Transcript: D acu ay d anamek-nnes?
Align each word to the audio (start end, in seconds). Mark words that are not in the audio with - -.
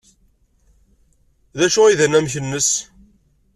D 1.57 1.59
acu 1.65 1.79
ay 1.83 1.95
d 1.99 2.01
anamek-nnes? 2.05 2.69